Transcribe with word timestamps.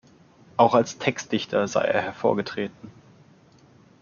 Auch 0.57 0.73
als 0.73 0.97
Textdichter 0.97 1.67
sei 1.67 1.81
er 1.83 2.01
hervorgetreten. 2.01 2.91